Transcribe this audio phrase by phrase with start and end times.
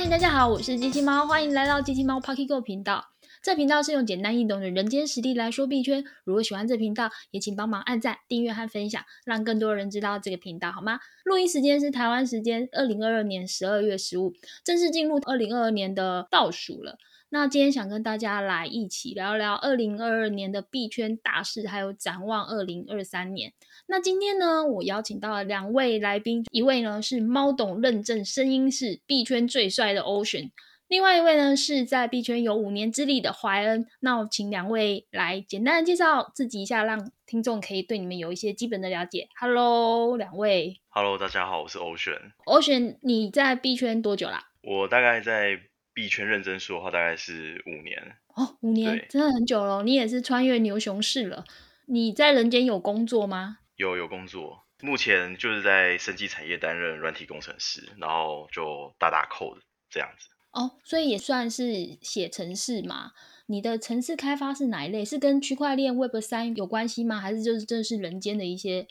[0.00, 3.04] 嗨，大家好，我是机器猫，欢迎来到机器猫 Pocket Go 频道。
[3.42, 6.04] 这频道是用简单易懂的人间实力来说币圈。
[6.22, 11.00] 如果喜欢这频道，也请帮忙按赞、订阅和分享，让更多人知道这个频道，好吗？
[11.24, 14.32] 录音时间是台湾时间二零二二年十二月十五，
[14.62, 16.96] 正式进入二零二二年的倒数了。
[17.30, 23.52] 那今天想跟大家来一起聊聊二零二二年的币圈大事，还有展望二零二三年。
[23.86, 30.52] 那今天呢，我邀请到了两位来宾，一位呢是猫董认证声音是币圈最帅的 Ocean，
[30.86, 33.86] 另外一位呢是在币圈有五年之力的怀恩。
[34.00, 39.28] 那我请两位来简单的介绍自己一下，让听众可以对你们有一些基本的了解。
[39.38, 40.80] Hello，两位。
[40.88, 42.32] Hello，大家好，我是 Ocean。
[42.46, 44.44] Ocean，你在币圈多久啦？
[44.62, 45.60] 我大概在。
[45.98, 48.00] 币圈认真说的话，大概是五年
[48.36, 49.82] 哦，五年真的很久了。
[49.82, 51.44] 你也是穿越牛熊市了。
[51.86, 53.58] 你在人间有工作吗？
[53.74, 59.58] 有有工作，目前就是在生技产业担任软体工程师，然后就打打 code
[59.90, 60.28] 这样子。
[60.52, 63.10] 哦，所以也算是写程式嘛。
[63.46, 65.04] 你的城市开发是哪一类？
[65.04, 67.18] 是跟区块链 Web 三有关系吗？
[67.18, 68.86] 还是就是这是人间的一些？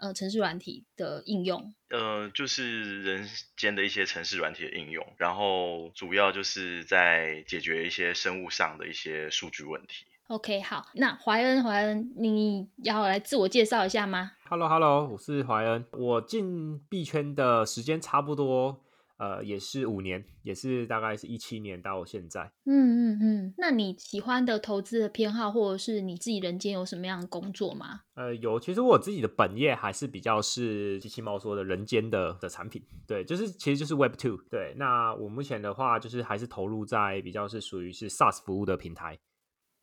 [0.00, 10.06] 呃，城市软体的应用，呃，就是人间的一些城市软体的应用，然后主要就是在解决一些生物上的一些数据问题。
[10.28, 18.84] OK，好，那怀恩，怀恩，你要来自我介绍一下吗？Hello，Hello，我是怀恩，我进币圈的时间差不多。
[19.18, 22.52] 呃，也是五年，也是大概是一七年到现在。
[22.64, 28.02] 嗯嗯嗯，那你喜欢的投资的偏好，或者是你自己人间有什么样的工作吗？
[28.14, 34.38] 呃，有，其实我自己的本业还是比较是机器猫说的人间的的产品，对，就是其实就是 Web Two。
[34.48, 39.18] 对，那我目前的话，就是还是投入在比较是属于是 SaaS 服务的平台。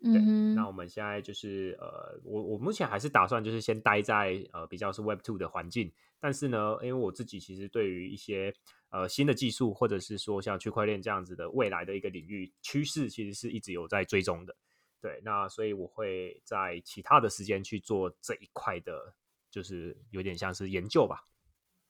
[0.04, 8.54] 嗯，那我们现在就是呃，我我目前还是打算就是先待在呃比较是 Web Two 的环境，但是呢，因为我自己其实对于一些
[8.90, 14.56] 呃新的技术，或者是说像区块链这样子的未来的一个领域趋势，其实是一直有在追踪的。
[15.02, 19.14] 对，那所以我会在其他的时间去做这一块的，
[19.52, 21.26] 就是有点像是研究吧。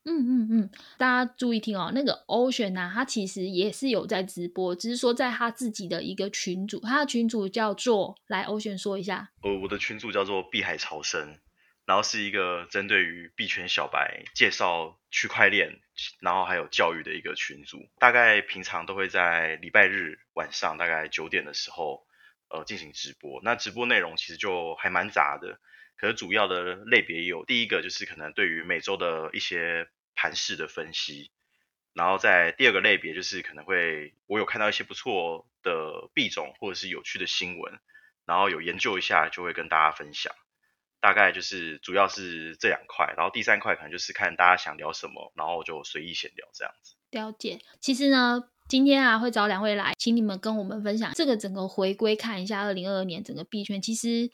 [0.08, 9.32] 嗯嗯嗯，大家注意听哦，那个 Ocean 呢，他其实也是有在直播，只是说在他自己的一个群组，他的群组叫做来 Ocean 说一下。
[9.42, 11.36] 呃，我的群组叫做碧海潮生，
[11.86, 15.80] 然后是一个针对于币圈小白介绍区块链，
[16.20, 17.88] 然后还有教育的一个群组。
[17.98, 22.06] 大概平常都会在礼拜日晚上大概九点的时候，
[22.50, 23.40] 呃，进行直播。
[23.42, 25.58] 那直播内容其实就还蛮杂的，
[25.96, 29.88] 可是主要的类别有第一个就是可能对于每周的一些。
[30.18, 31.30] 盘势的分析，
[31.92, 37.78] 然后在第二个类别就是可能会我有看到一些不错的币种或者是有趣的新闻，
[38.24, 40.34] 然后有研究一下就会跟大家分享。
[41.06, 46.96] 大概就是主要是这两块，然后第三块可能就是看大家想聊什么，然后就随意闲聊这样子。
[47.12, 47.60] 了解。
[47.80, 53.80] 其实呢，今天啊会找两位来，请你们跟我们分享这个整个回归，看一下二零二二年整个币圈。
[53.80, 54.28] 其实。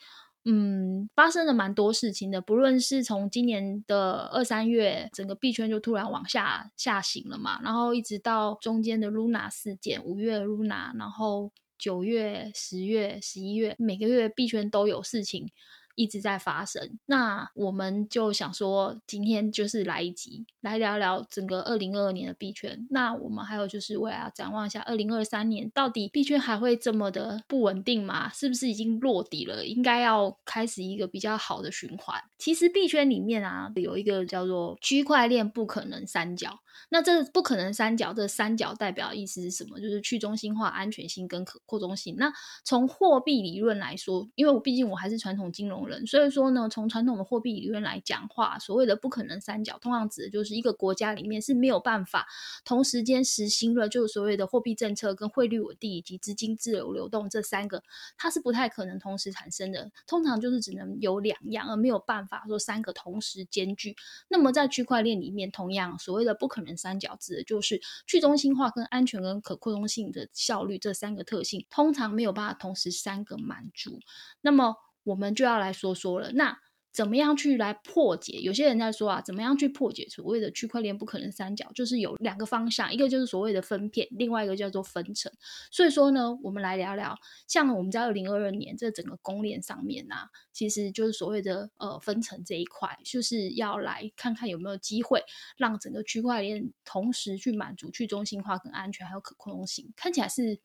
[0.45, 15.49] 嗯，发生了蛮多事情的，不论是从今年的二三月，整个币圈就突然往下下行了嘛，然后一直到中间的 Luna 事件，五月 Luna，然后九月、十月、十一月，每个月币圈都有事情。
[15.95, 22.87] 一直在发生，那我们就想说，今天就是来一集，来聊聊整个二零二二年的币圈。
[22.89, 28.29] 那我们还有就是未来要展望一下二零二三年，到底币圈还会这么的不稳定吗？
[28.33, 29.65] 是不是已经落底了？
[29.65, 32.21] 应该要开始一个比较好的循环。
[32.37, 36.59] 其实币圈里面啊，有一个叫做区块链不可能三角。
[36.89, 39.79] 那这不可能三角，这三角代表意思是什么？
[39.79, 42.15] 就是去中心化、安全性跟可扩充性。
[42.17, 42.31] 那
[42.63, 52.27] 从货币理论来说，因为我毕竟我还是传统金融人，所以说呢，从传统的货币理论来讲话，所谓的不可能三角，通常指的就是一个国家里面是没有办法
[52.63, 57.83] 同时间实行了，就是所谓的货币政策、跟汇率稳定以及资金自由流动这三个，
[58.17, 59.91] 它是不太可能同时产生的。
[60.05, 63.95] 通常就是只能有两样，而没有办法说三个同时兼具。
[64.29, 66.77] 那么在区块链里面，同样所谓的不可能能。
[66.77, 73.99] 三角指的就是去中心化、跟安全、跟可扩充性的效率这三个特性，通常没有办法同时三个满足。
[74.41, 76.57] 那么我们就要来说说了，那。
[76.93, 78.33] 怎么样去来破解？
[78.33, 81.71] 有些人在说啊，怎么样去破解所谓的区块链不可能三角？
[81.73, 85.31] 就是有两个方向，一个就是所谓的分片，另外一个叫做分层。
[85.71, 87.17] 所以说呢，我们来聊聊，
[87.47, 95.23] 像我们在二零二二年这整个公链上面啊，其实就是所谓的呃分层这一块，就是要来看看有没有机会
[95.57, 99.91] 让整个区块链同时去满足去中心化、跟安全还有可控性。
[99.95, 100.59] 看起来是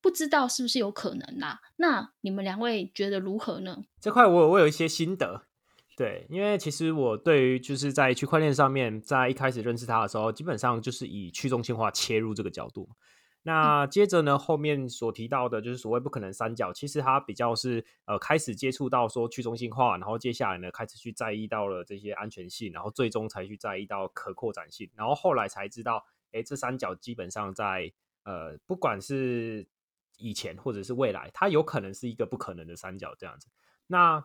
[0.00, 1.60] 不知道是不是有可能啦？
[1.74, 3.78] 那你们两位觉得如何呢？
[4.00, 5.47] 这块我我有一些心得。
[5.98, 12.88] 对，因为其实我对于就是在区块链上面，在一开始认识它的时候，基本上就是以去中心化切入这个角度。
[13.42, 27.92] 那接着呢，后面所提到的就是所谓不可能三角，其实它比较是呃开始接触到说去中心化，然后接下来呢开始去在意到了这些安全性，然后最终才去在意到可扩展性，然后后来才知道，哎，这三角基本上在
[28.22, 29.66] 呃不管是
[30.18, 33.48] 以前或者是未来，它有可能是一个不可能的三角这样子。
[33.88, 34.24] 那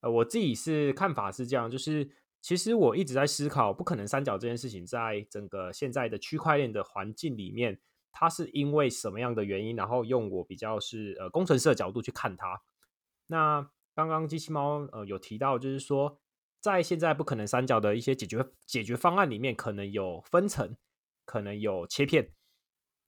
[0.00, 2.10] 呃我自己是看法是这样，就是
[2.40, 7.80] 其实我一直在思考不可能三角这件事情，在整个现在的区块链的环境里面。
[8.12, 12.60] 它是因为什么样的原因，然后用我比较是呃工程师的角度去看它。
[13.28, 16.18] 那刚刚机器猫呃有提到，就是说
[16.60, 20.76] 在现在不可能三角的一些解决解决方案里面，可能有分层，
[21.24, 22.32] 可能有切片。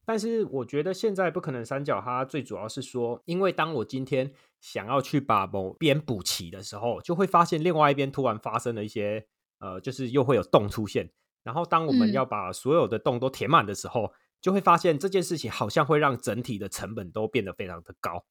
[0.04, 9.26] 但是我觉得现在不可能三角，它最主要是说，因为当我今天想要去把某边补齐的时候，就会发现另外一边突然发生了一些
[9.58, 11.10] 呃，就是又会有洞出现。
[11.44, 18.24] 然后当我们要把所有的洞都填满的时候，就会发现这件事情好像会让整体的成本都变得非常的高。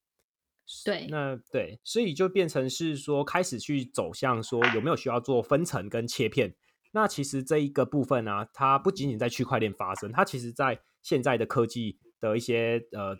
[0.86, 6.54] 对，那对，所以就变成是说开始去走向说有没有需要做分层跟切片。
[6.92, 13.18] 那其实这一个部分呢，它不仅仅在区块链发生，它其实在现在的科技的一些呃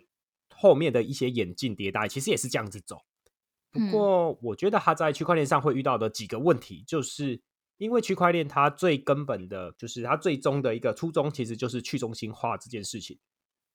[0.54, 2.98] 后面的一些演进迭代，其实也是这样子走。
[3.70, 7.42] 不过我觉得它在区块链上会遇到的几个问题就是。
[7.78, 13.18] 因为区块链它最根本的就是它最终的一个初衷，其实就是去中心化这件事情。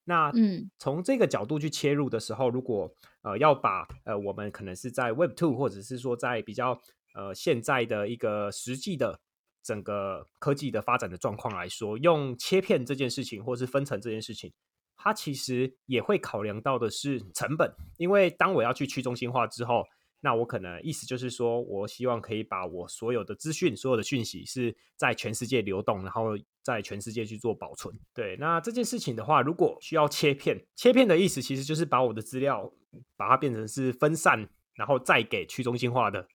[0.04, 2.90] 那嗯，从这个角度去切入的时候，如果
[3.20, 6.80] 呃要把呃我们可能是在 Web Two，或者是说在比较
[7.12, 9.20] 呃现在的一个实际的
[9.62, 14.52] 整个科技的发展的状况来说，用切片这件事情，或是分层这件事情，
[14.96, 17.72] 它其实也会考量到的是成本。
[17.96, 19.84] 因为当我要去去中心化之后。
[20.20, 27.96] 那我可能意思就是说，我希望可以把我所有的资讯、所有的讯息是在全世界流动，然后在全世界去做保存。
[28.12, 32.72] 对，那这件事情的话，如果需要切片，切片的意思其实就是把我的资料
[33.16, 36.26] 把它变成是分散，然后再给去中心化的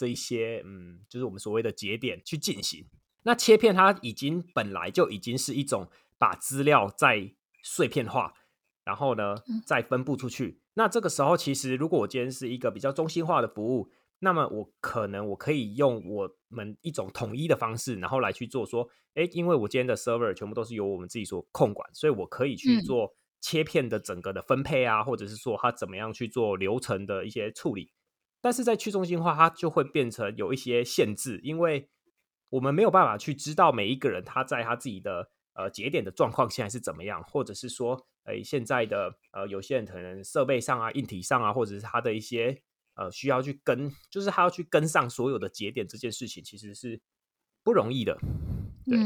[0.00, 2.86] 这一些，嗯，就是我们所谓的节点去进行。
[3.24, 8.32] 那切片它已经本来就已经是一种把资料再碎片化，
[8.82, 9.36] 然后呢
[9.66, 10.62] 再分布出去。
[10.72, 27.92] 那这个时候，其实如果我今天是一个比较中心化的服务，那么我可能我可以用我们一种统一的方式，然后来去做说，哎，因为我今天的 server 全部都是由我们自己所控管，所以我可以去做切片的整个的分配啊，或者是说它怎么样去做流程的一些处理。
[28.40, 31.88] 但是在去中心化，它就会变成有一些限制，因为
[32.48, 38.06] 我们没有办法去知道每一个人他在他自己的呃节点的状况现在是怎么样，或者是说。
[38.24, 42.62] 哎，现在的呃，有些人可能设备上啊、硬体上啊，或者是他的一些
[42.94, 47.00] 呃，需要去跟，就是他要去跟上所有的节点这件事情，其实是
[47.64, 48.18] 不容易的。
[48.84, 48.98] 对，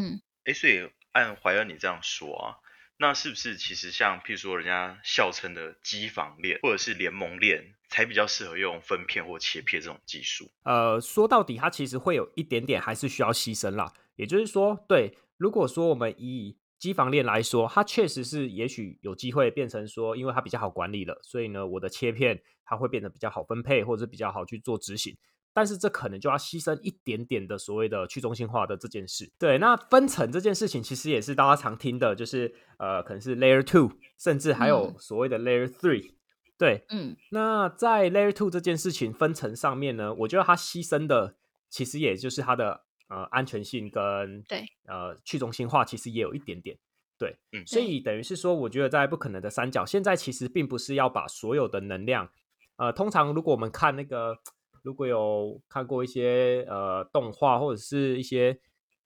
[0.45, 2.59] 哎，所以按怀恩你这样说啊，
[2.97, 10.51] 那是不是其实像譬如说人家笑称的机房链或者是联盟链，才比较适合用分片或切片这种技术？
[10.63, 13.93] 呃，说到底，它其实会有一点点还是需要牺牲啦。
[14.17, 25.17] 也就是说，对，如果说我们以机房链来说，它确实是也许有机会变成说，因为它比较好管理了，所以呢，我的切片它会变得比较好分配，或者是比较好去做执行。
[25.55, 29.33] 但是这可能就要牺牲一点点的所谓的去中心化的这件事。
[29.39, 36.11] 对，那分层这件事情其实也是大家常听的，就是呃，可能是 Layer Two，甚至还有所谓的 Layer Three。
[36.59, 41.37] 对，嗯，那在 Layer Two 这件事情分层上面呢，我觉得它牺牲的
[41.71, 42.83] 其实也就是它的。
[43.09, 46.75] 呃，安全性跟对呃去中心化其实也有一点点
[47.19, 52.31] 对，嗯，所以等于是说，我觉得在不可能的三角，现在其实并不是要把所有的能量，
[52.77, 54.39] 呃，通常如果我们看那个，
[54.85, 58.61] 如果有看过一些呃动画或者是一些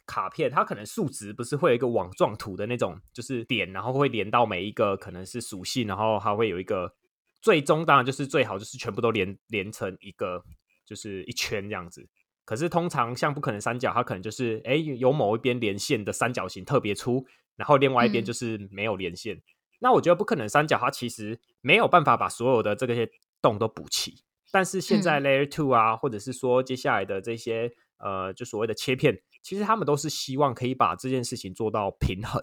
[0.04, 6.92] 卡片，它可能数值不是会有一个网状图的那种，就是点，然后会连到每一个可能是属性，然后它会有一个
[7.40, 10.42] 最终当然就是最好就是全部都连连成一个，
[10.84, 12.08] 就是一圈这样子。
[12.44, 19.40] 可是通常像不可能三角，它可能就是哎有某一边连线的三角形特别粗，然后另外一边就是没有连线。
[19.78, 23.08] 那我觉得不可能三角它其实没有办法把所有的这些
[23.40, 24.24] 洞都补齐。
[24.50, 32.42] 但是现在 Layer Two 啊，或者是说接下来的这些呃就所谓的切片，其实他们都是希望可以把这件事情做到平衡。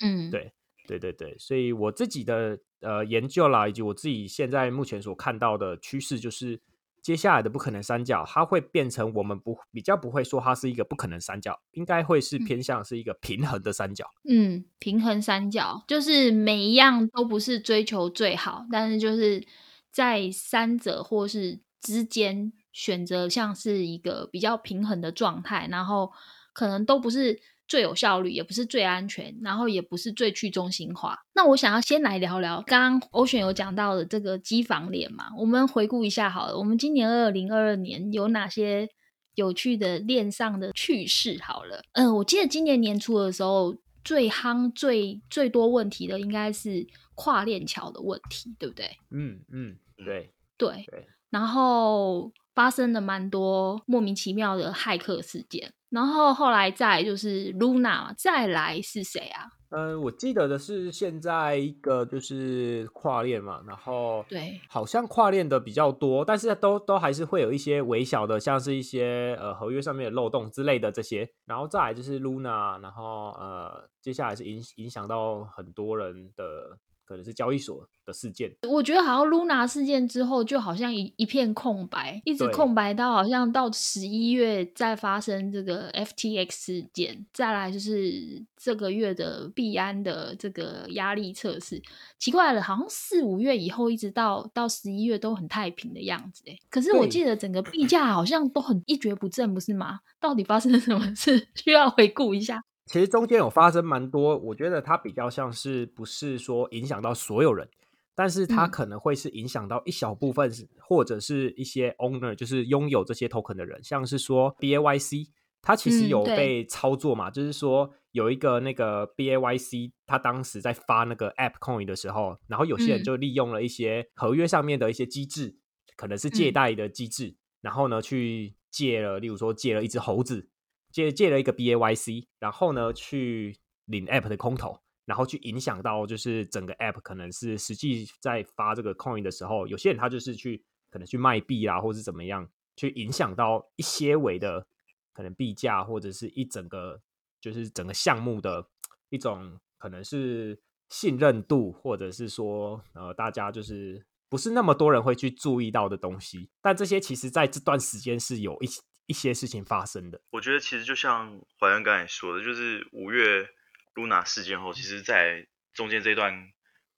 [0.00, 0.52] 嗯，对
[0.86, 6.60] 对对对，所以我自己的呃研究啦，以及我自己现在目前所看到的趋势就是。
[7.02, 14.08] 接下来的不可能三角，它会变成我们不比较不会说它是一个不可能三角，应该会是偏向是一个平衡的三角。
[14.22, 19.44] 嗯，平衡三角就是每一样都不是追求最好，但是就是
[19.92, 26.10] 在三者或是之间选择像是一个比较平衡的状态，然后
[26.52, 31.18] 可能都不是最有效率，也不是最安全，然后也不是最去中心化。
[31.34, 38.88] 那我想要先来聊聊，刚刚欧选有讲到的这个机房链嘛，我们回顾一下好了，我们今年二零二二年有哪些
[39.34, 41.38] 有趣的链上的趣事？
[41.42, 46.86] 好了，嗯，我记得今年年初的时候，最夯、最最多问题的应该是
[47.22, 48.90] 跨链桥的问题，对不对？
[49.10, 59.46] 嗯嗯，对对，对，然后发生了蛮多莫名其妙的骇客事件，然后后来再来就是 Luna，再来是谁啊？
[59.70, 76.76] 嗯，我记得的是现在一个就是跨链嘛，然后对，好像跨链的比较多，但是都都还是会有一些微小的，像是一些呃合约上面的漏洞之类的这些，然后再来就是 Luna，然后呃接下来是影影响到很多人的。
[77.04, 91.82] 可能是交易所的事件，我觉得好像 Luna 事件之后，就好像一一片空白，一直空白到好像到十一月再发生这个 FTX 事件，再来就是这个月的币安的这个压力测试。
[92.18, 100.00] 奇怪了，好像四五月以后一直到到十一月都很太平的样子哎，可是我记得整个币价好像都很一蹶不振，不是吗？
[100.18, 101.48] 到底发生了什么事？
[101.54, 102.62] 需要回顾一下。
[102.86, 107.68] 其实中间有发生蛮多，我觉得它比较像是不是说影响到所有人，
[108.14, 108.70] 但是它嗯。
[108.70, 115.28] 可能会是影响到一小部分是，或者是一些 owner，就是拥有这些 token 的人，像是说 BAYC，
[115.62, 123.04] 它其实有被操作嘛，就是说有一个那个 BAYC，它当时在发那个 App Coin 的时候，然后有些人嗯。
[123.04, 125.56] 就利用了一些合约上面的一些机制，
[125.96, 126.52] 可能是借嗯。
[126.52, 130.48] 贷的机制，然后呢去借了，例如说借了一只猴子。
[130.92, 133.56] 借借了一个 BAYC，然后呢去
[133.86, 144.66] 领 App 的空投，然后去影响到就是整个 App 可能是实际在发这个 Coin 的时候，有些人他就是去可能去卖币啦，或是怎么样，去影响到一些维的
[145.12, 147.00] 可能币价或者是一整个
[147.40, 148.68] 就是整个项目的
[149.08, 158.80] 一种可能是信任度，或者是说呃大家就是不是那么多人会去注意到的东西，但这些其实在这段时间是有一些
[159.12, 160.22] 一些事情发生的。
[160.30, 163.46] 我觉得其实就像怀恩刚才说的，就是五月
[163.94, 166.48] Luna 事件后，其实，在中间这段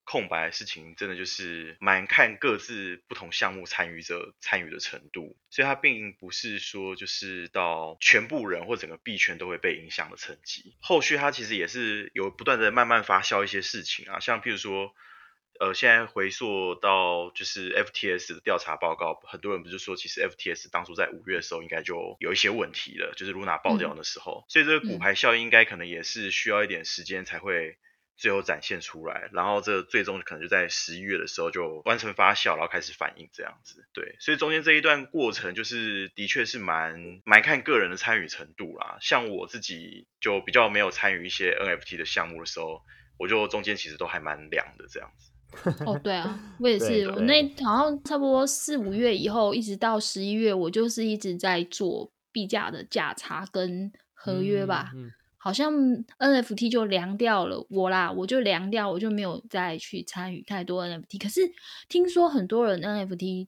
[0.05, 10.77] 空白的事情，真的就是蛮看各自不同项目参与者参与的程度，所以它并不是说就是到全部人或整个币圈都会被影响的层级。
[10.81, 14.95] 后续它其实也是有不断的慢慢发酵一些事情啊，像譬如说。
[15.61, 27.79] 呃，现在回溯到就是 FTS 的调查报告，很多人不是说，其实 FTS 当初在五月的时候应该就有一些问题了，就是 Luna 爆掉的时候，所以这个骨牌效应应该可能也是需要一点时间才会
[28.17, 33.87] 最后展现出来，然后这最终可能就在十一月的时候就完成发酵，然后开始反应这样子。
[33.93, 38.99] 对，所以中间这一段过程就是的确是蛮蛮看个人的参与程度啦。
[39.01, 42.83] 像我自己就比较没有参与一些 NFT 的项目的时候，
[43.19, 45.31] 我就中间其实都还蛮凉的这样子。
[45.87, 54.91] 哦，对啊，我也是，我那好像差不多四五月以后，一直到十一月，我就是一直在做币价的价差跟合约吧。
[54.95, 55.71] 嗯嗯好像
[56.19, 61.23] NFT 就凉掉了，我啦，我就凉掉，我就没有再去参与太多 NFT。
[61.23, 61.43] 可是
[61.87, 63.47] 听说很多人 NFT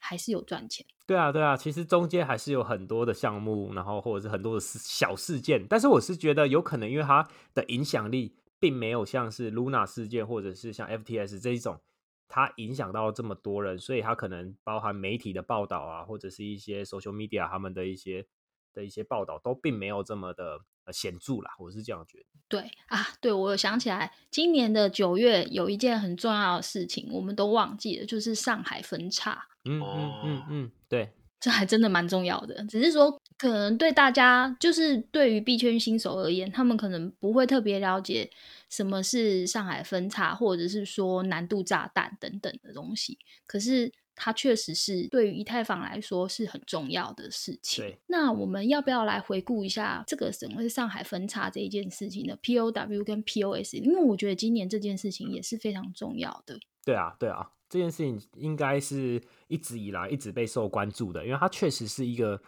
[0.00, 0.86] 还是有赚钱。
[1.06, 8.34] 对啊，对啊，其实中间还是有很多的项目，然后或者是很多的事小事件，但是我是觉得有可能，因为它的影响力
[8.64, 11.78] 并没有像是 Luna 事件或者是像 FTS 这一种，
[12.26, 18.26] 它影响到这么多人，所以它可能包含媒体的报道啊，或者是一些 social media 他们的一些
[18.72, 22.24] 的一些报道，都并没有这么的呃显著啦，我是这样觉得。
[22.48, 29.46] 对啊，对我有想起来，今年的九月有一件很重要的事情，我们都忘记了，就是上海分叉。
[29.66, 38.30] 嗯嗯哦嗯嗯，对，这还真的蛮重要的，只是说可能对大家，就是对于币圈新手而言，他们可能不会特别了解
[38.70, 43.18] 什么是上海分叉，或者是说难度炸弹等等的东西。
[43.46, 47.98] 可是它确实是对于以太坊来说是很重要的事情对。
[48.06, 53.74] 那我们要不要来回顾一下这个什么是上海分叉这一件事情的 POW 跟 POS？
[53.74, 56.56] 因为我觉得今年这件事情也是非常重要的。
[56.84, 62.40] 对啊，对啊，这件事情应该是一直以来一直备受关注的，因为它确实是一个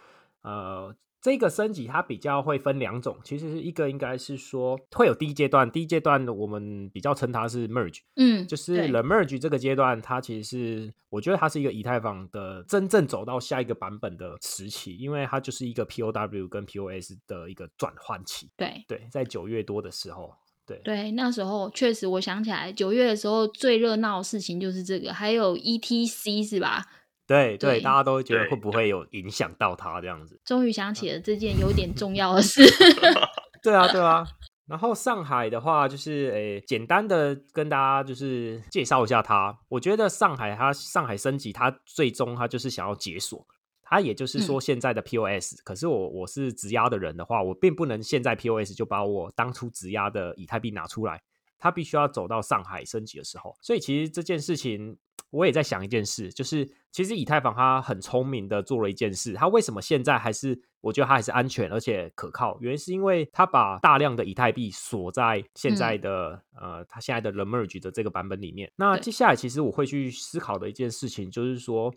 [0.47, 18.49] 呃，这个升级它比较会分两种，其实是一个应该是说会有第一阶段，第一阶段我们比较称它是 merge，嗯，就是对 the merge 这个阶段，它其实是我觉得它是一个以太坊的真正走到下一个版本的时期，因为它就是一个 POW 跟 POS 的一个转换期。
[18.57, 18.85] 对。
[18.87, 20.33] 对，在九月多的时候，
[20.65, 26.85] 对对，那时候确实，我想起来九月的时候最热闹的事情就是这个，还有 ETC 是吧？
[27.27, 30.41] 对对，大家都会觉得对会不会有影响到他这样子？
[30.45, 32.63] 终于想起了这件有点重要的事。
[33.63, 34.27] 对啊，对啊。
[34.67, 39.57] 然后上海的话，就是诶，简单的跟大家就是介绍一下它。
[39.69, 43.47] 我觉得上海它上海升级，它最终它就是想要解锁，
[43.83, 51.23] 它也就是说现在的 POS、可是我我是质押的人的话，我并不能现在 POS 就把我当初质押的以太币拿出来，
[51.61, 53.57] 它必须要走到上海升级的时候。
[53.63, 54.99] 所以其实这件事情，
[55.37, 62.57] 我也在想一件事，就是其实以太坊它很聪明的做了一件事，它为什么现在还是我觉得它还是安全而且可靠？
[62.61, 68.73] 原因是因为它把大量的以太币锁在现在的、呃它现在的 The Merge 的这个版本里面。
[68.77, 71.93] 那接下来其实我会去思考的一件事情就是说，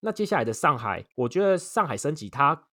[0.00, 2.64] 那接下来的上海，我觉得上海升级它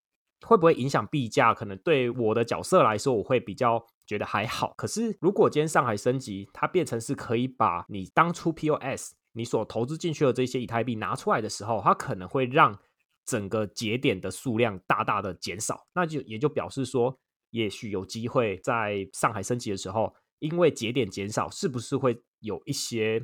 [0.45, 1.53] 会不会影响币价？
[1.53, 4.73] 可能对我的角色来说，我会比较觉得还好。
[4.75, 12.77] 可是如果今天上海升级，它变成是可以把你当初 POS 你所投资进去的这些以太币拿出来的时候，它可能会让
[13.25, 15.87] 整个节点的数量大大的减少。
[15.93, 17.17] 那就也就表示说，
[17.51, 23.23] 也许有机会在上海升级的时候，因为节点减少，是不是会有一些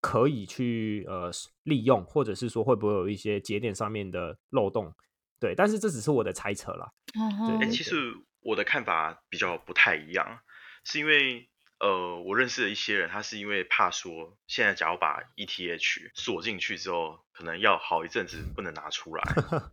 [0.00, 1.30] 可以去呃
[1.64, 4.92] 利用，或者是说会不会有一些节点上面的漏洞？
[5.38, 6.90] 对，但是这只是我的猜测啦。
[7.18, 10.38] 哦哎、其实我的看法比较不太一样，
[10.84, 11.48] 是因为
[11.82, 19.24] 呃，我认识的一些人，他是因为怕说，现在假如把 ETH 锁进去之后，可能要好一阵子不能拿出来，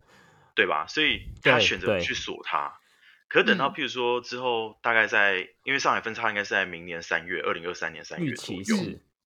[0.56, 0.86] 对吧？
[0.88, 2.80] 所以他选择不去锁它。
[3.28, 8.76] 可是等到嗯譬如说之后，大概在因为上海分叉应该是在明年三月，二零二三年三月左右，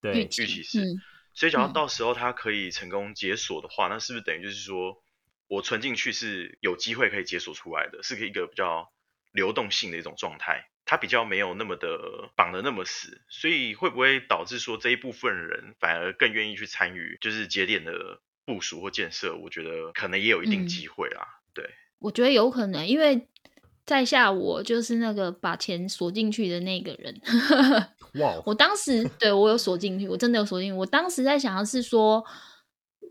[0.02, 0.84] 对，期预期是。
[0.84, 1.02] 嗯
[1.36, 5.02] 所以，假如嗯到时候它可以成功解锁的话，那是不是等于就是说
[5.48, 8.92] 我存进去是有机会可以解锁出来的，是一个比较
[9.32, 19.34] 流动性的一种状态，它比较没有那么的绑得那么死，所以会不会导致说这一部分人反而更愿意去参与就是节点的部署或建设？
[19.36, 21.40] 我觉得可能也有一定嗯机会啦。
[21.54, 21.64] 对，
[22.00, 23.28] 我觉得有可能，因为
[23.86, 27.20] 在下我就是那个把钱锁进去的那个人。
[28.20, 30.76] 哇哦， 我当时对我有锁进去，我真的有锁进去。
[30.76, 32.24] 我当时在想的是说，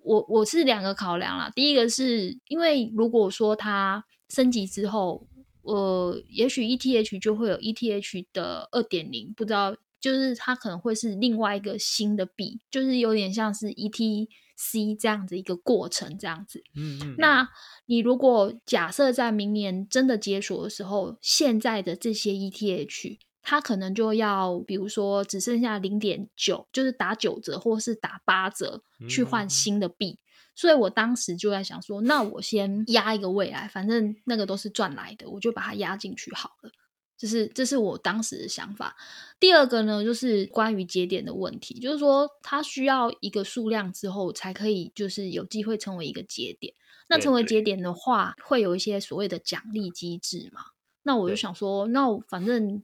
[0.03, 1.49] 我我是两个考量啦。
[1.55, 5.27] 第一个是因为如果说它升级之后，
[5.63, 16.62] 呃，也许 ETH 就会有 ETH 的二点零，不知道，就是它可能会是另外一个新的币，就是有点像是 ETC 这样子一个过程，这样子。
[16.76, 17.47] 嗯嗯，那
[17.86, 30.19] 你如果假设在明年真的解锁的时候，现在的这些 ETH，它可能就要，比如说只剩下零点九，就是打九折或是打八折去换嗯新的币。
[30.55, 36.71] 所以我当时就在想说，那我先压一个未来，反正那个都是赚来的，我就把它压进去好了。
[37.15, 38.95] 这是这是我当时的想法。
[39.39, 46.73] 第二个呢，就是关于节点的问题，就是说它需要一个数量之后才可以，就是有机会成为一个节点。
[47.07, 50.61] 那成为节点的话，会有一些所谓的奖励机制嘛？
[51.03, 52.81] 那我就想说，那反正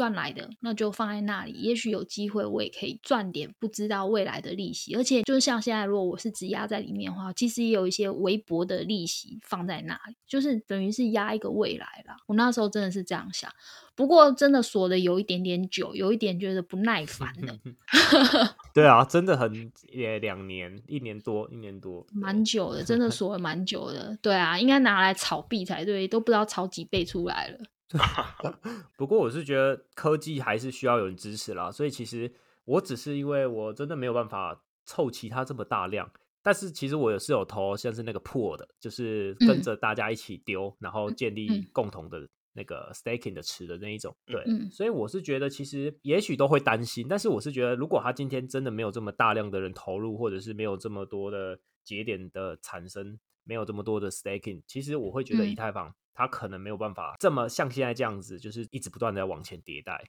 [0.00, 4.94] 赚来的那就放在那里，也许有机会我也可以赚点不知道未来的利息。
[4.94, 12.16] 而且就是像现在，如果我是只压在里面的话，其实也有一些微薄的利息放在那里，就是等于是压一个未来啦。
[12.28, 13.52] 我那时候真的是这样想，
[13.94, 17.58] 不过真的锁的有一点点久，有一点觉得不耐烦了。
[18.72, 24.16] 对啊，真的很也两年，一年多，一年多，蛮久的，真的锁了蛮久的。
[24.22, 27.58] 对啊，应该拿来炒币才对，都不知道炒几倍出来了。
[28.96, 32.32] 不过我是觉得科技还是需要有人支持啦，所以其实
[32.64, 36.10] 我只是因为我真的没有办法凑齐它这么大量，
[36.42, 39.62] 但是其实我也是有投像是那个 pool 的，就是跟嗯。
[39.62, 41.48] 着大家一起丢，然后建立。
[41.48, 44.68] 嗯共同的那个 staking 的池的那一种，对，嗯。
[44.70, 55.54] 所以我是觉得其实也许都会担心，但是我是觉得如果他今天真的没有这么大量的人投入，或者是没有这么多的节点的产生，没有这么多的 staking，其实我会觉得以嗯。
[55.54, 60.02] 太坊它可能没有办法这么像现在这样子，就是一直不断的往前迭代，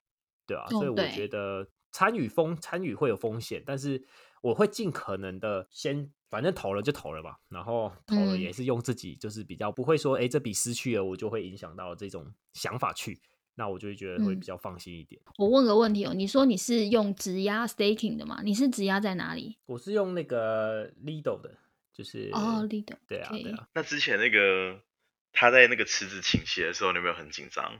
[0.46, 4.04] 对啊，所以我觉得参与风参与会有风险，但是
[4.42, 6.12] 我会尽可能的先。
[6.32, 13.20] 反正投了就投了吧，然后投了嗯也是用自己，就是比较不会说，哎、这笔失去了，我就会影响到这种想法去，
[13.56, 15.22] 那我就会觉得会嗯比较放心一点。
[15.38, 18.42] 我问个问题哦，你说你是用质押 staking 的吗？
[18.46, 19.58] 你是质押在哪里？
[19.66, 21.54] 我是用那个 Lido 的，
[21.92, 24.80] 就是哦，Lido，对啊对啊，那之前那个
[25.34, 27.74] 他在那个池子倾斜的时候，你有没有很紧张？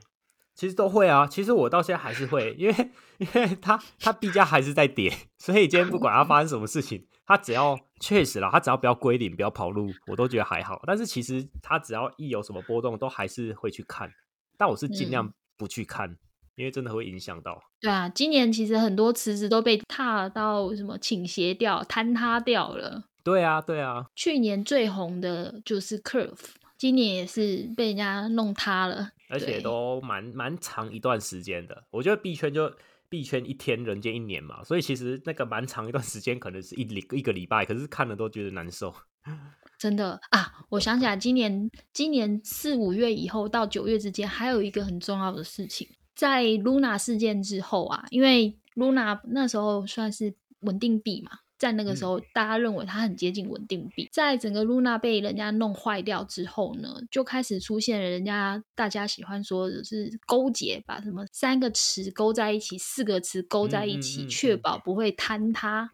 [0.54, 1.26] 其实都会啊。
[1.26, 10.82] 其实我到现在还是会，因为因为它它币价还是在跌，所以今天不管它发生什么事情，它只要确实啦，它只要不要归零，不要跑路，我都觉得还好。
[10.86, 14.12] 但是其实它只要一有什么波动，都还是会去看，
[14.58, 16.16] 但我是尽量嗯不去看，
[16.56, 17.62] 因为真的会影响到。
[17.80, 23.04] 对啊，今年其实很多池子都被踏到什么倾斜掉、坍塌掉了。
[23.24, 26.36] 对啊，对啊，去年最红的就是 Curve，
[26.82, 31.84] 今年也是被人家弄塌了，而且都蛮蛮长一段时间的。
[31.92, 32.68] 我觉得币圈就
[33.08, 38.92] 币圈一天，人间一年嘛，所以其实那个蛮长一段时间，可能是一礼一个礼拜，可是看了都觉得难受。
[39.78, 40.52] 真的啊！
[40.70, 51.30] 我想起来，今年今年四五月以后到九月之间，还有一个很重要的事情，在 Luna 事件之后啊，因为 Luna 那时候算是稳定币嘛，
[51.62, 65.92] 在那个时候大家认为它很接近稳定币，在整个 Luna 被人家弄坏掉之后呢，就开始出现了人家大家喜欢说的是勾结，把什么三个词勾在一起，四个词勾在一起，确嗯保不会坍塌。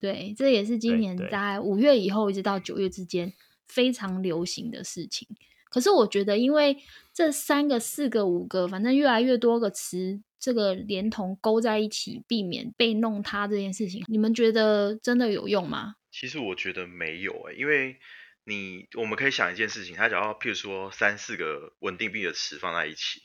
[0.00, 3.34] 对，这也是今年在五月以后一直到九月之间
[3.68, 5.28] 非常流行的事情。
[5.68, 6.78] 可是我觉得，因为
[7.12, 15.94] 这三个、四个、五个，反正越来越多个词，这个连同勾在一起，避免被弄塌这件事情，你们觉得真的有用吗？
[16.10, 18.00] 其实我觉得没有诶、因为
[18.44, 23.22] 你我们可以想一件事情，他只要譬如说三四个稳定币的词放在一起，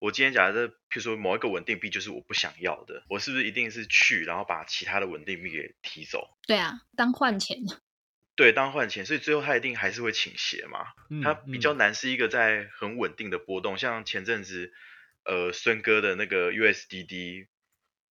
[0.00, 6.36] 我今天假设譬如说某一个稳定币就是我不想要的，我是不是一定是去然后把其他的稳定币给提走？
[6.48, 7.58] 对啊，当换钱。
[8.34, 10.80] 对，当换钱，所以最后它一定还是会倾斜嘛。
[11.10, 14.72] 嗯它比较难是一个在很稳定的波动，像前阵子
[15.24, 17.46] 呃孙哥的那个 USDD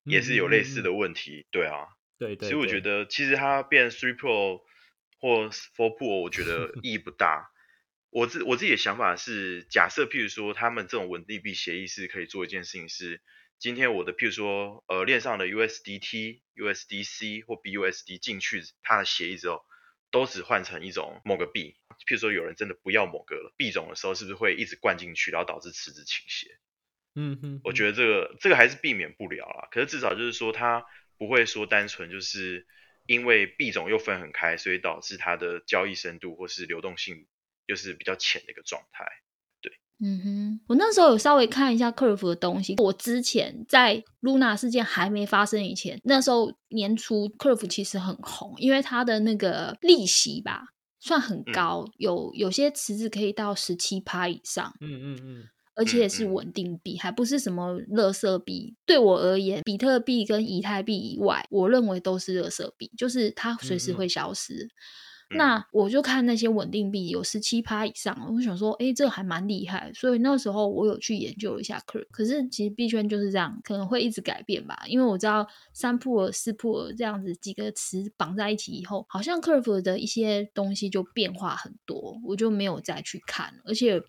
[0.03, 4.61] 也是有类似的问题，对啊，对对，所以我觉得其实它变 Three Pro
[5.19, 7.51] 或 Four Pro，我觉得 意义不大。
[8.11, 13.21] 我自我自己的想法是，假设譬如说他们这种稳定币协议是可以做一件事情是，
[13.59, 19.63] 今天我的譬如说呃链上的 USDT、USDC 或 BUSD 进去它的协议之后，
[20.09, 21.75] 都只换成一种某个币。
[22.07, 26.57] 譬如说有人真的不要某个币种的时候，是不是会一直灌进去，然后导致池子倾斜？
[27.15, 29.67] 嗯哼，我觉得这个这个还是避免不了啦。
[29.71, 30.85] 可是至少就是说，它
[31.17, 32.65] 不会说单纯就是
[33.07, 37.27] 因为币种又分很开，所以导致它的交易深度或是流动性
[37.65, 39.05] 又是比较浅的一个状态。
[40.01, 42.75] 嗯哼，我那时候有稍微看一下 Curve 的东西。
[42.77, 50.63] 我之前在 Luna 事件还没发生以前，那时候年初 Curve 其实很红，因为它的那个利息吧
[51.01, 58.75] 算很高，有有些池子可以到十七趴以上，嗯嗯嗯，而且是嗯稳定币，还不是什么垃圾币。
[58.85, 64.65] 对我而言，比特币跟以太币以外，我认为都是垃圾币，就是它随时会消失。
[64.65, 72.07] 嗯那我就看那些稳定币有十七趴以上，我想说，诶，这个还蛮厉害，所以那时候我有去研究了一下 Curve。
[72.09, 84.01] 可是其实币圈就是这样，可能会一直改变吧，因为我知道三普尔、四普尔这样子几个词绑在一起以后，好像 Curve 的一些东西就变化很多，我就没有再去看，而且。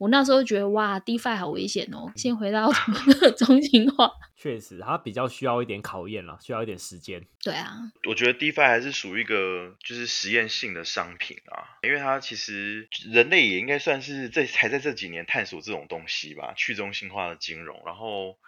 [0.00, 2.10] 我那时候觉得哇，DeFi 好危险哦！
[2.16, 2.72] 先回到
[3.36, 7.22] 中心化，确实，它比较需要一点考验了，需要一点时间。
[7.42, 7.76] 对啊，
[8.08, 18.38] 我觉得 DeFi 还是属于一个就是实验性的商品啊，因为它其实人类也应该算是这才在这几年探索这种东西吧，去中心化的金融，然后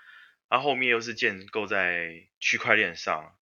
[0.49, 3.35] 它后面又是建构在区块链上。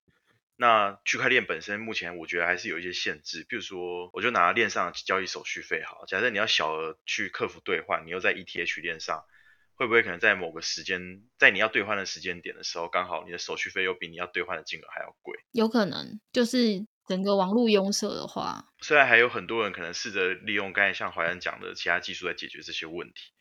[0.61, 9.25] 那区块链本身目前我觉得还是有一些限制，比如说我就拿链上交易手续费好，假设你要小额去客服兑换，你又在 ETH 链上，
[9.73, 15.39] 会不会可能在某个时间，在你要兑换的时间点的时候，刚好你的手续费又比你要兑换的金额还要贵？
[15.51, 23.33] 有可能就是整个网络拥塞的话，虽然还有很多人可能试着利用刚才像怀恩讲的其他技术来解决这些问题，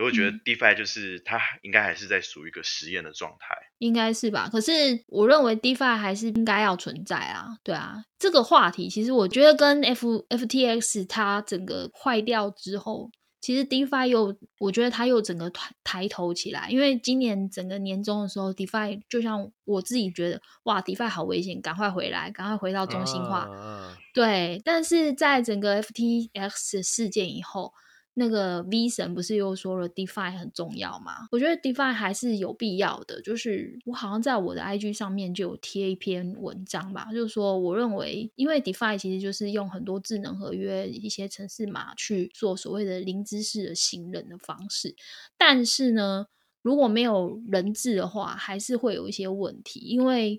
[0.00, 3.54] 可我觉得嗯 DeFi 就是它应该还是在属于一个实验的状态。
[3.78, 4.48] 应该是吧？
[4.50, 4.72] 可是
[5.06, 8.02] 我认为 DeFi 还是应该要存在啊，对啊。
[8.18, 13.10] 这个话题其实我觉得跟 F FTX 它整个坏掉之后，
[13.40, 23.48] 其实 DeFi 又我觉得它又整个抬抬头起来，因为今年整个年终的时候，DeFi 就像我自己觉得，哇，DeFi 好危险，赶快回来，赶快回到中心化。
[23.50, 27.72] 啊对，但是在整个 FTX 事件以后，
[28.20, 31.26] 那个 V 神不是又说了 DeFi 很重要吗？
[31.32, 33.18] 我觉得 DeFi 还是有必要的。
[33.22, 44.94] 就是我好像在我的 IG 上面就有贴一篇文章吧，就是说我认为，因为 DeFi 其实就是用很多智能合约、一些程式码去做所谓的零知识的行人的方式，
[45.38, 46.26] 但是呢，
[46.60, 50.38] 如果没有人质的话，还是会有一些问题，因为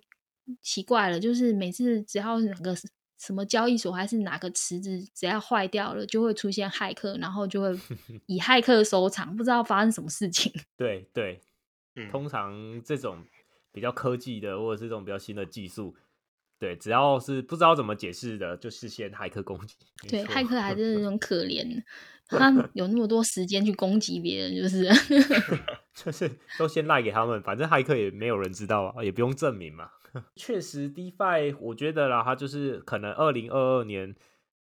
[0.61, 2.75] 奇怪了，就是每次只要哪个
[3.21, 7.79] 什么交易所还是哪个池子只要坏掉了，就会出现骇客，然后就会
[8.25, 10.51] 以骇客收场，不知道发生什么事情。
[10.75, 11.39] 对 对，
[11.95, 13.23] 嗯，通常这种
[13.71, 15.95] 比较科技的，或者是这种比较新的技术，
[16.57, 19.75] 对，只要是不知道怎么解释的，就是先骇客攻击。
[20.03, 21.83] 没对，骇客还是很可怜，
[22.25, 24.89] 他有那么多时间去攻击别人，就是
[25.93, 29.91] 就是都先赖给他们，反正骇客也没有人知道啊，也不用证明嘛。
[30.35, 34.15] 确实，DeFi 我觉得啦，它就是可能二零二二年，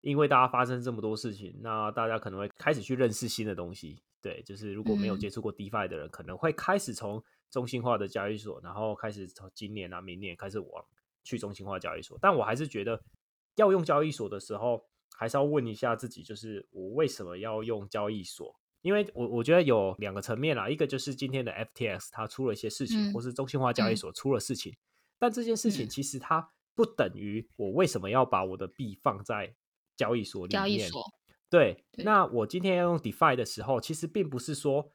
[0.01, 4.01] 因为大家发生这么多事情，那大家可能会开始去认识新的东西。
[4.21, 10.83] 对，就是如果没有接触过 DeFi 的人，可能会开始从中心化的交易所，然后开始从今年啊、明年开始往
[11.23, 12.17] 去中心化交易所。
[12.19, 12.99] 但我还是觉得，
[13.55, 14.83] 要用交易所的时候，
[15.15, 18.59] 还是要问一下自己，就是我为什么要用交易所？
[18.81, 24.75] 因为我我觉得有两个层面啦，一个就是今天的 FTX 它出了一些事情，或是中心化交易所出了事情。
[25.17, 29.55] 但这件事情其实它不等于我为什么要把我的币放在
[29.95, 30.61] 交易所里面。
[30.61, 31.03] 交易所
[31.49, 34.91] 对，那我今天要用 DeFi 的时候，其实并不是说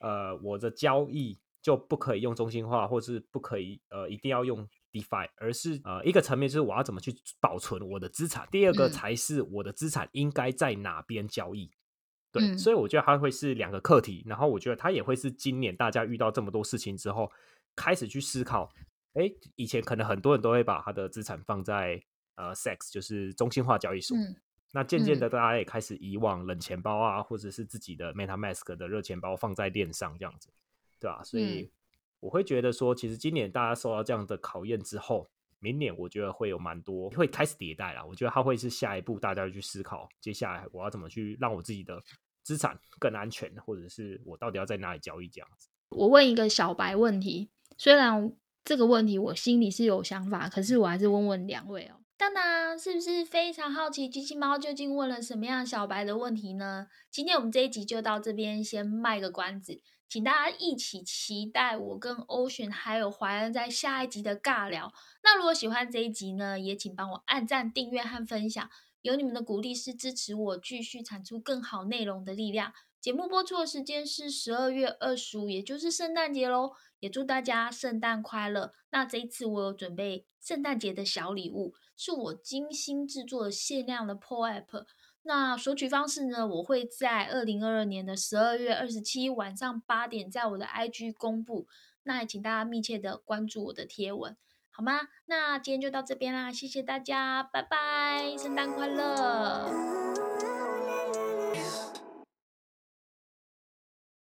[0.00, 11.70] 呃我的交易就不可以用中心化，或是不可以呃一定要用 DeFi，而是呃一个层面就是我要怎么去保存我的资产，第二个才是我的资产应该在哪边交易。
[12.30, 17.30] 对，所以我觉得它会是两个课题，然后我觉得它也会是今年大家遇到这么多事情之后
[17.74, 18.70] 开始去思考。
[19.14, 22.02] 哎，以前可能很多人都会把他的资产放在
[22.36, 24.16] 呃 SEX，就是中心化交易所。
[24.72, 30.48] 那渐渐的，大家也开始以往冷钱包啊，或者是自己的 MetaMask 的热钱包放在链上这样子，
[30.98, 31.22] 对吧？
[31.22, 31.70] 所以
[32.20, 38.02] 我会觉得说，其实今年大家受到这样的考验之后，明年我觉得会有蛮多会开始迭代了。
[38.06, 42.02] 我觉得它会是下一步大家去思考，接下来我要怎么去让我自己的
[42.42, 45.68] 资产更安全，或者是我到底要在哪里交易这样子。
[45.90, 48.34] 我问一个小白问题，虽然。
[48.64, 52.00] 这个问题我心里是有想法，可是我还是问问两位哦。
[52.16, 56.86] 当当，是不是非常好奇机器猫究竟问了什么样小白的问题呢？
[57.10, 64.92] 今天我们这一集就到这边，先卖个关子，请大家一起期待我跟 Ocean 还有怀恩在下一集的尬聊。
[65.24, 68.70] 那如果喜欢这一集呢，也请帮我按赞、订阅和分享，
[69.00, 72.72] 有你们的鼓励是支持我继续产出更好内容的力量。
[73.02, 76.70] 节目播出的时间是十二月二十五，也就是圣诞节喽。
[77.00, 78.72] 也祝大家圣诞快乐。
[78.90, 84.84] 那这一次我有准备圣诞节的小礼物，是我精心制作的限量的 PO App。
[85.22, 91.66] 那索取方式呢，我会在二零二二年的十二月二十七晚上八点，在我的 IG 公布。
[92.04, 94.36] 那也请大家密切的关注我的贴文，
[94.70, 95.08] 好吗？
[95.26, 100.31] 那今天就到这边啦，谢谢大家，拜拜，圣诞快乐。